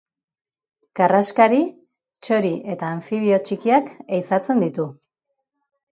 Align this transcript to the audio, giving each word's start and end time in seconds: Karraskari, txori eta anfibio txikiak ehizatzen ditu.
Karraskari, 0.99 1.59
txori 2.27 2.53
eta 2.77 2.89
anfibio 2.97 3.41
txikiak 3.51 3.95
ehizatzen 4.19 4.65
ditu. 4.65 4.89